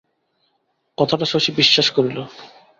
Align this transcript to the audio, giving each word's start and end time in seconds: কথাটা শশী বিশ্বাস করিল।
কথাটা 0.97 1.25
শশী 1.25 1.51
বিশ্বাস 1.59 1.87
করিল। 1.95 2.17